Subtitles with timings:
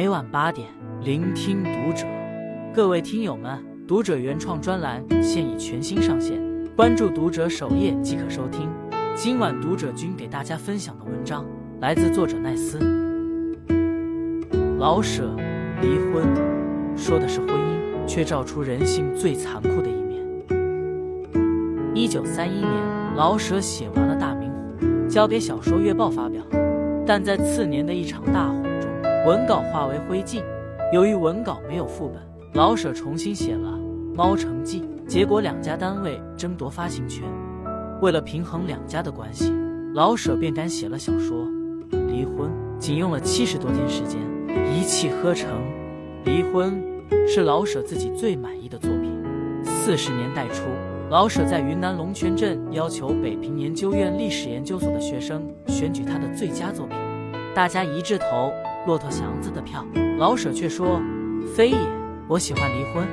[0.00, 0.66] 每晚八点，
[1.02, 2.06] 聆听读者。
[2.74, 6.40] 各位听友们，读者原创专栏现已全新上线，
[6.74, 8.66] 关注读者首页即可收听。
[9.14, 11.44] 今晚读者君给大家分享的文章
[11.82, 12.78] 来自作者奈斯。
[14.78, 15.36] 老舍
[15.82, 16.24] 离婚，
[16.96, 20.24] 说的是婚姻，却照出人性最残酷的一面。
[21.94, 22.72] 一九三一年，
[23.16, 26.42] 老舍写完了《大明湖》，交给小说月报发表，
[27.06, 28.59] 但在次年的一场大火，
[29.26, 30.42] 文稿化为灰烬。
[30.92, 32.22] 由于文稿没有副本，
[32.54, 33.68] 老舍重新写了
[34.16, 37.22] 《猫城记》，结果两家单位争夺发行权。
[38.00, 39.52] 为了平衡两家的关系，
[39.94, 41.44] 老舍便敢写了小说
[42.06, 42.48] 《离婚》，
[42.78, 44.18] 仅用了七十多天时间，
[44.74, 45.50] 一气呵成。
[46.24, 46.82] 《离婚》
[47.28, 49.22] 是老舍自己最满意的作品。
[49.62, 50.64] 四十年代初，
[51.10, 56.96] 老舍在云南龙泉镇要求北平研究院历史研究所的学生选举他的最佳作品，
[57.54, 58.50] 大家一致投
[58.86, 59.84] 骆驼祥子的票，
[60.18, 61.00] 老舍却说
[61.54, 61.76] ：“非也，
[62.26, 63.04] 我喜欢《离婚》。”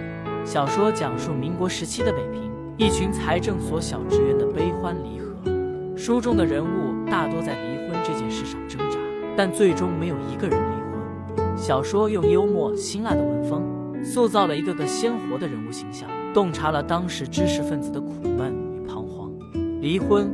[0.46, 2.48] 小说讲述民国时期的北平。
[2.78, 9.00] 一群财政所小职员的悲欢离合，书中的人物大多在离婚这件事上挣扎，
[9.36, 11.58] 但最终没有一个人离婚。
[11.58, 13.64] 小说用幽默辛辣的文风，
[14.06, 19.32] 塑造了一个个鲜活的人物形象，洞察了当时知识分子的苦闷与彷徨。
[19.82, 20.32] 离婚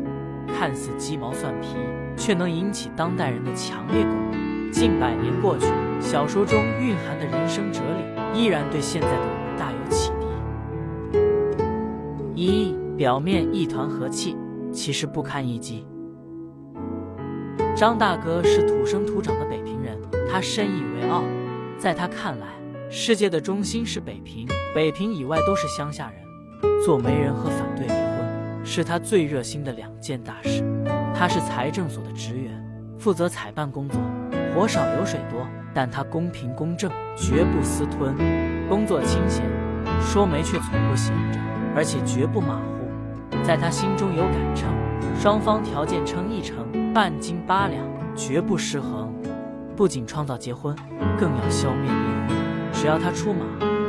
[0.48, 1.70] 看似鸡毛蒜皮，
[2.18, 4.43] 却能引起当代人的强烈共鸣。
[4.74, 5.68] 近百年过去，
[6.02, 8.04] 小说中蕴含的人生哲理
[8.38, 10.26] 依然对现在的我们大有启迪。
[12.36, 14.36] 一表面一团和气，
[14.72, 15.86] 其实不堪一击。
[17.76, 19.96] 张大哥是土生土长的北平人，
[20.28, 21.24] 他深以为傲。
[21.78, 22.48] 在他看来，
[22.90, 26.20] 世界的中心是北平，北平以外都是乡下人。
[26.84, 30.64] 做媒人和反对离婚是他最热心的两件大事。
[31.14, 32.52] 他是财政所的职员，
[32.98, 34.02] 负责采办工作，
[34.54, 38.16] 活少油水多，但他公平公正，绝不私吞，
[38.70, 39.44] 工作清闲，
[40.02, 41.40] 说媒却从不闲着。
[41.76, 44.70] 而且绝不马虎，在他心中有杆秤，
[45.20, 47.84] 双方条件称一成半斤八两，
[48.16, 49.12] 绝不失衡。
[49.76, 50.76] 不仅创造结婚，
[51.18, 52.38] 更要消灭离婚。
[52.72, 53.40] 只要他出马，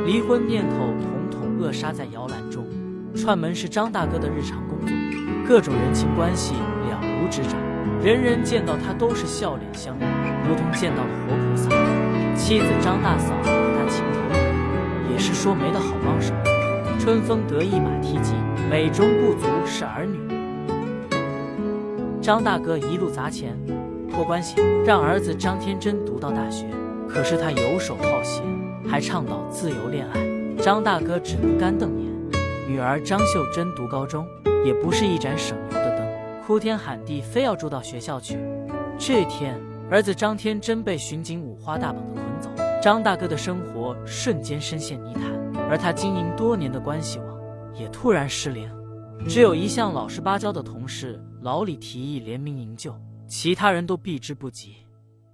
[0.03, 2.65] 离婚念头统统扼杀在摇篮中。
[3.15, 4.89] 串门是张大哥的日常工作，
[5.47, 7.53] 各种人情关系了如指掌，
[8.03, 10.07] 人人见到他都是笑脸相迎，
[10.47, 11.69] 如同见到了活菩萨。
[12.35, 16.33] 妻子张大嫂把他情投意合，也是说媒的好帮手。
[16.99, 18.33] 春风得意马蹄疾，
[18.69, 20.19] 美中不足是儿女。
[22.21, 23.57] 张大哥一路砸钱，
[24.11, 24.55] 托关系，
[24.85, 26.65] 让儿子张天真读到大学。
[27.07, 28.43] 可是他游手好闲，
[28.89, 32.11] 还倡导自由恋爱，张大哥只能干瞪眼。
[32.67, 34.25] 女儿张秀珍读高中，
[34.65, 36.07] 也不是一盏省油的灯，
[36.45, 38.39] 哭天喊地，非要住到学校去。
[38.97, 42.49] 这天，儿子张天真被巡警五花大绑的捆走，
[42.81, 45.23] 张大哥的生活瞬间深陷泥潭。
[45.69, 47.27] 而他经营多年的关系网
[47.73, 48.71] 也突然失联，
[49.27, 52.95] 只有一向老实巴交的同事老李提议联名营救，
[53.27, 54.75] 其他人都避之不及。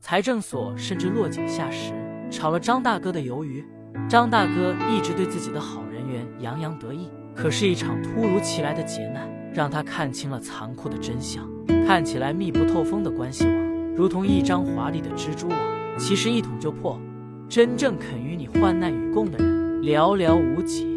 [0.01, 1.94] 财政所甚至落井下石，
[2.29, 3.66] 炒了张大哥的鱿鱼。
[4.09, 11.50] 张大哥一直对自己的好人缘洋洋得意，可是，一场突如其来的劫难让他看清了残酷的真相。
[11.85, 15.57] 看起来密不透风的关系网，如同一张华丽的蜘蛛网，
[15.97, 17.00] 其实一捅就破。
[17.50, 19.81] 真正肯与你患难与共的人。
[19.81, 20.88] 寥寥无几。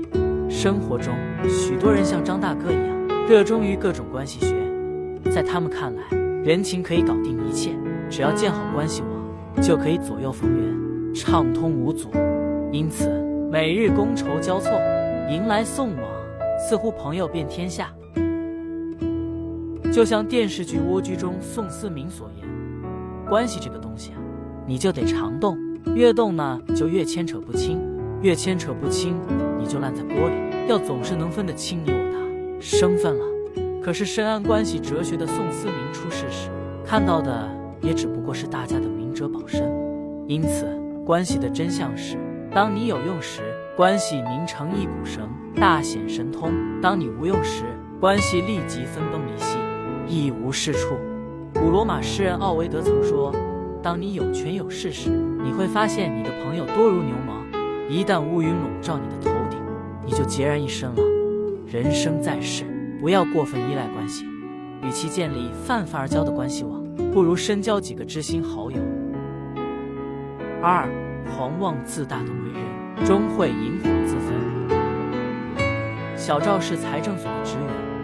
[0.49, 1.13] 生活中，
[1.49, 4.55] 许多人像张大哥一样，热衷于各种关系学。
[5.31, 6.03] 在他们看来，
[6.45, 7.73] 人情可以搞定一切，
[8.09, 12.11] 只要建好关系网，就可以左右逢源，畅通无阻。
[12.71, 13.09] 因此，
[13.51, 14.71] 每日觥筹交错，
[15.31, 16.05] 迎来送往，
[16.69, 17.93] 似乎朋友遍天下。
[19.93, 22.47] 就像电视剧《蜗居》中宋思明所言
[23.35, 24.19] ：“关系这个东西啊，
[24.65, 25.59] 你就得常动，
[25.97, 27.81] 越动呢，就越牵扯不清。”
[28.23, 29.17] 越牵扯不清，
[29.59, 30.69] 你就烂在锅里。
[30.69, 33.25] 要总是能分得清你我他，生分了。
[33.83, 36.49] 可是深谙关系哲学的宋思明出事时，
[36.87, 37.51] 看到的
[37.83, 39.69] 也只不过是大家的明哲保身。
[40.29, 40.65] 因此，
[41.05, 42.17] 关系的真相是：
[42.53, 43.43] 当你有用时，
[43.77, 47.65] 关系拧成一股绳，大显神通；当你无用时，
[48.01, 49.59] 关系立即分崩离析，
[50.07, 50.95] 一无是处。
[51.55, 53.33] 古罗马诗人奥维德曾说
[53.83, 55.09] ：“当你有权有势时，
[55.43, 57.33] 你会发现你的朋友多如牛毛。”
[57.89, 59.59] 一旦乌云笼罩你的头顶，
[60.05, 61.03] 你就孑然一身了。
[61.67, 62.65] 人生在世，
[63.01, 64.27] 不要过分依赖关系，
[64.83, 68.79] 与其建立泛泛而交的关系网，不如深交几个知心好友。
[70.63, 70.89] 二，
[71.37, 74.35] 狂妄自大的为人，终会引火自焚。
[76.17, 77.57] 小赵是财政所的职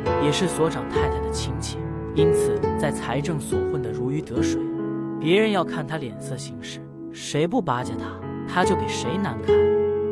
[0.05, 1.79] 员，也是所长太太的亲戚，
[2.15, 4.61] 因此在财政所混得如鱼得水，
[5.21, 6.81] 别人要看他脸色行事。
[7.13, 9.55] 谁不巴结他，他就给谁难看。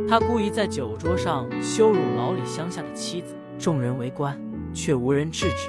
[0.09, 4.41] 他故意在酒桌上羞辱老李乡下的妻子，众人围观，
[4.73, 5.69] 却无人制止。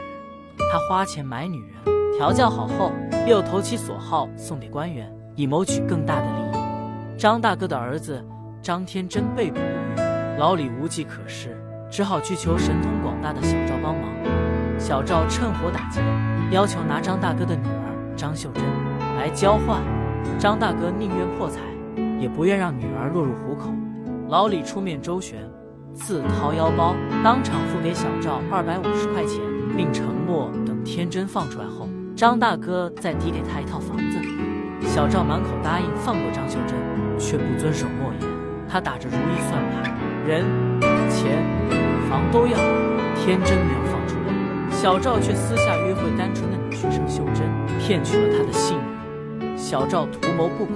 [0.72, 2.92] 他花钱买女人，调教好后，
[3.28, 7.18] 又投其所好送给官员，以谋取更大的利益。
[7.18, 8.24] 张大哥的儿子
[8.62, 11.58] 张天真被捕入狱，老李无计可施，
[11.90, 14.29] 只好去求神通广大的小赵帮忙。
[14.90, 16.02] 小赵趁火打劫，
[16.50, 18.64] 要求拿张大哥的女儿张秀珍
[19.20, 19.84] 来交换。
[20.40, 21.60] 张大哥宁愿破财，
[22.20, 23.70] 也不愿让女儿落入虎口。
[24.30, 25.48] 老李出面周旋，
[25.94, 29.40] 自掏腰包，当场付给小赵二百五十块钱，
[29.78, 34.18] 并承诺等天真放出来后，张大哥再抵给他一套房子。
[34.88, 36.76] 小赵满口答应放过张秀珍，
[37.20, 38.28] 却不遵守诺言。
[38.68, 39.94] 他打着如意算盘，
[40.26, 40.44] 人、
[41.12, 41.46] 钱、
[42.10, 42.58] 房都要，
[43.16, 44.16] 天真没有放出，
[44.82, 47.46] 小赵却私下约会单纯的女学生秀珍，
[47.80, 49.58] 骗取了她的信任。
[49.58, 50.74] 小赵图谋不轨，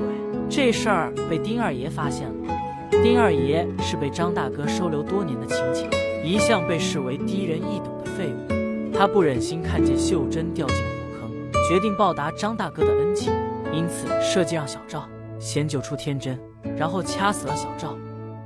[0.49, 2.53] 这事儿被丁二爷发现了。
[2.91, 5.87] 丁二爷是被张大哥收留多年的亲戚，
[6.21, 8.93] 一向被视为低人一等的废物。
[8.93, 11.31] 他不忍心看见秀珍掉进火坑，
[11.69, 13.31] 决定报答张大哥的恩情，
[13.71, 15.07] 因此设计让小赵
[15.39, 16.37] 先救出天真，
[16.75, 17.95] 然后掐死了小赵。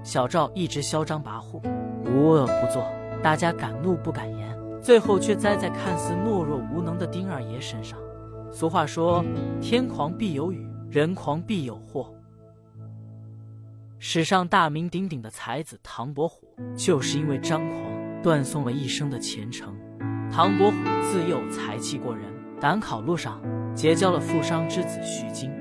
[0.03, 1.59] 小赵一直嚣张跋扈，
[2.05, 2.85] 无恶不作，
[3.23, 4.56] 大家敢怒不敢言，
[4.87, 7.99] 最后却栽在看似懦弱无能的丁二爷身上。
[8.53, 9.21] 俗话说
[9.59, 12.09] ：“天狂必有雨，人狂必有祸。”
[13.99, 17.81] 史上大名鼎鼎的才子唐伯虎，就是因为张狂，
[18.23, 19.75] 断送了一生的前程。
[20.31, 22.23] 唐伯虎自幼才气过人，
[22.57, 23.41] 赶考路上
[23.75, 25.51] 结交了富商之子徐经。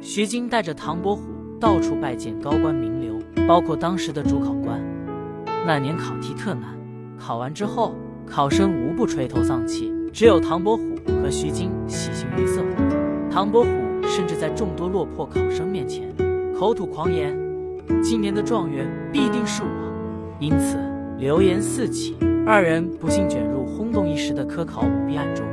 [0.00, 1.24] 徐经带着唐伯虎
[1.60, 4.80] 到处拜见高官名流，包括当时的主考官。
[5.66, 6.78] 那年考题特难，
[7.18, 7.96] 考完之后，
[8.28, 10.82] 考生无不垂头丧气，只有唐伯虎
[11.22, 12.62] 和徐经喜形于色。
[13.30, 13.68] 唐伯虎
[14.02, 16.14] 甚至在众多落魄考生面前，
[16.54, 17.36] 口吐狂言。
[18.02, 19.68] 今年的状元必定是我，
[20.38, 20.76] 因此
[21.18, 22.16] 流言四起，
[22.46, 25.44] 二人不幸卷入轰动一时的科考舞弊案中。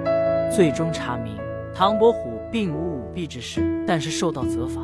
[0.54, 1.38] 最终查明，
[1.74, 4.82] 唐伯虎并无舞弊之事，但是受到责罚，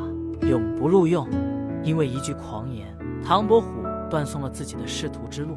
[0.48, 1.28] 永不录用。
[1.84, 2.86] 因为一句狂言，
[3.24, 3.68] 唐伯虎
[4.08, 5.54] 断送了自己的仕途之路。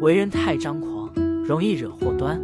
[0.00, 1.08] 为人太张狂，
[1.44, 2.38] 容易惹祸端；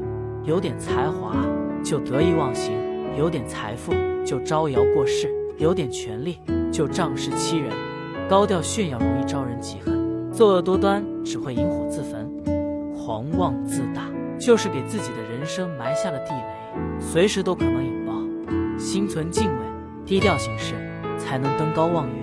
[0.45, 1.37] 有点才华
[1.85, 2.73] 就得意忘形，
[3.17, 3.93] 有点财富
[4.25, 6.39] 就招摇过市，有点权力
[6.73, 7.71] 就仗势欺人。
[8.29, 12.29] 高调炫耀容易招人嫉恨，作恶多端只会引火自焚，
[12.93, 14.03] 狂妄自大
[14.39, 18.13] 就是给自己的人生埋下了地雷，随时都可能引爆。
[18.77, 19.59] 心存敬畏，
[20.05, 20.75] 低调行事，
[21.17, 22.17] 才能登高望远。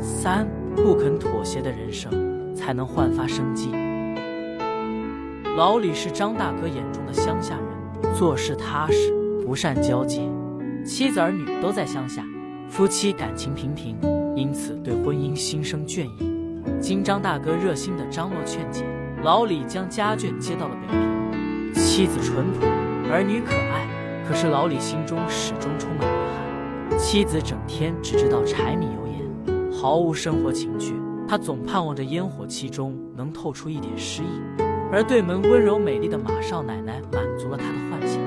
[0.00, 3.70] 三不肯妥协的人生，才能焕发生机。
[5.56, 9.10] 老李是张大哥眼中的乡下人，做事踏实，
[9.42, 10.28] 不善交际，
[10.84, 12.22] 妻子儿女都在乡下。
[12.68, 13.96] 夫妻感情平平，
[14.36, 16.62] 因此对婚姻心生倦意。
[16.78, 18.84] 经张大哥热心的张罗劝解，
[19.22, 21.72] 老李将家眷接到了北平。
[21.72, 22.66] 妻子淳朴，
[23.10, 23.88] 儿女可爱，
[24.28, 26.98] 可是老李心中始终充满遗憾。
[26.98, 30.92] 妻子整天只知道柴米油盐，毫无生活情趣。
[31.26, 34.65] 他总盼望着烟火气中能透出一点诗意。
[34.92, 38.20] 而对门温柔美丽的马少奶奶满足了他的幻想。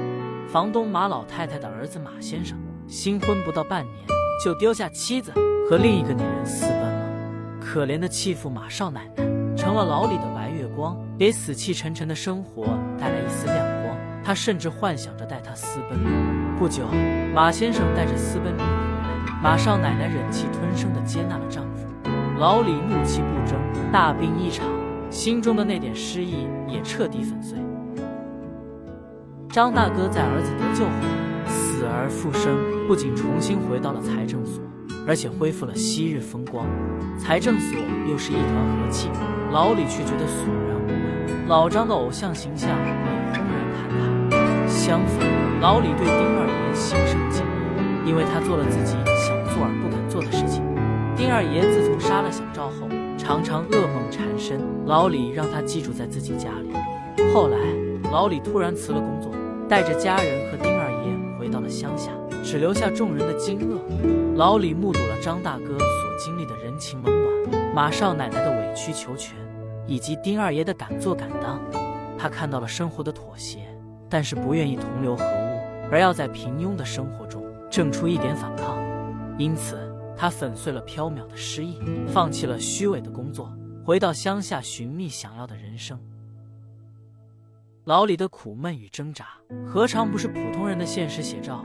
[0.47, 3.95] 房东马老太太的儿子马先生，新婚不到半年。
[4.42, 5.33] 就丢下妻子
[5.69, 7.59] 和另一个女人私奔了。
[7.59, 9.23] 可怜的弃妇马少奶奶
[9.57, 12.63] 成了老李的白月光，给死气沉沉的生活
[12.97, 13.97] 带来一丝亮光。
[14.23, 15.99] 他甚至幻想着带她私奔。
[16.57, 16.85] 不久，
[17.35, 21.85] 马先生带着私奔女回来，马少奶奶忍气吞声地接纳了丈夫。
[22.39, 23.59] 老李怒气不争，
[23.92, 24.66] 大病一场，
[25.09, 27.57] 心中的那点诗意也彻底粉碎。
[29.49, 30.92] 张大哥在儿子得救后。
[31.80, 34.61] 死而复生，不仅重新回到了财政所，
[35.07, 36.66] 而且恢复了昔日风光。
[37.18, 39.09] 财政所又是一团和气，
[39.51, 41.33] 老李却觉得索然无味。
[41.47, 43.39] 老张的偶像形象也轰然坍
[44.30, 44.68] 塌。
[44.68, 45.25] 相反，
[45.61, 47.42] 老李对丁二爷心生敬
[48.06, 50.61] 意，因为他做了自己想做而不敢做的事情。
[51.16, 52.89] 丁二爷自从杀了小赵后，
[53.30, 56.74] 常常噩梦缠身，老李让他寄住在自己家里。
[57.31, 57.59] 后来，
[58.12, 59.31] 老李突然辞了工作，
[59.69, 61.48] 带着家人和丁二爷回。
[61.48, 62.09] 到了乡下，
[62.44, 63.78] 只留下众人的惊愕。
[64.36, 67.14] 老李目睹了张大哥所经历的人情冷
[67.52, 69.36] 暖，马少奶奶的委曲求全，
[69.86, 71.62] 以及丁二爷的敢做敢当。
[72.18, 73.59] 他看到了生活的妥协，
[74.09, 78.76] 但是不愿意同流合污，而要在平庸的生活中挣出一点反抗。
[79.38, 79.78] 因此，
[80.21, 83.49] 他粉碎了缥缈的诗意，放弃了虚伪的工作，
[83.85, 85.97] 回到乡下寻觅想要的人生。
[87.85, 89.28] 老李的苦闷与挣扎，
[89.66, 91.64] 何尝不是普通人的现实写照？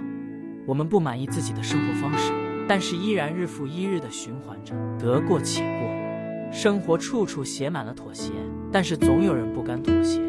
[0.68, 2.32] 我们不满意自己的生活方式，
[2.68, 6.52] 但是依然日复一日的循环着，得过且过。
[6.52, 8.30] 生活处处写满了妥协，
[8.70, 10.20] 但是总有人不甘妥协，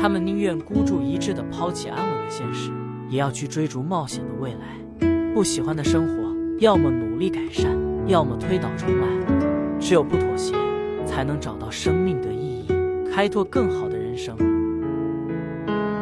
[0.00, 2.72] 他们宁愿孤注一掷的抛弃安稳的现实，
[3.10, 4.78] 也要去追逐冒险的未来。
[5.34, 6.27] 不喜欢的生活，
[6.60, 7.70] 要么努力改善，
[8.08, 9.06] 要么推倒重来。
[9.78, 10.54] 只有不妥协，
[11.06, 12.68] 才能找到生命的意义，
[13.12, 14.36] 开拓更好的人生。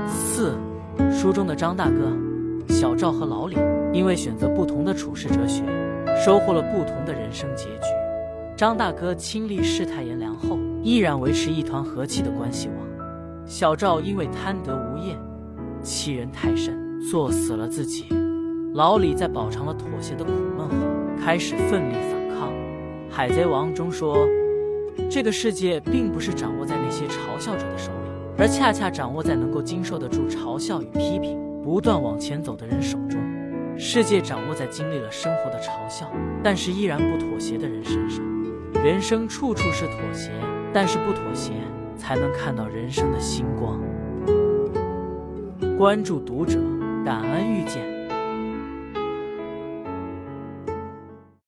[0.08, 0.54] 四，
[1.12, 2.10] 书中的张大哥。
[2.68, 3.56] 小赵和老李
[3.92, 5.62] 因为选择不同的处世哲学，
[6.24, 7.86] 收获了不同的人生结局。
[8.56, 12.78] 张大哥亲历世态炎凉后，依然维持一团和气的关系网；
[13.46, 15.16] 小赵因为贪得无厌，
[15.82, 18.06] 欺人太甚，作死了自己。
[18.76, 20.74] 老李在饱尝了妥协的苦闷后，
[21.18, 22.52] 开始奋力反抗。
[23.08, 24.28] 海贼王中说，
[25.10, 31.38] 这个世界并不是掌握在那些嘲笑者的手里，而恰恰掌握在能够经受得住嘲笑与批评。
[31.64, 33.18] 不断往前走的人手中，
[33.78, 38.22] 世界掌握在经历了生活的嘲笑，但是依然不妥协的人身上。
[38.84, 40.30] 人生处处是妥协，
[40.74, 41.52] 但是不妥协
[41.96, 43.80] 才能看到人生的星光。
[45.78, 46.60] 关注读者，
[47.06, 47.95] 感恩遇见。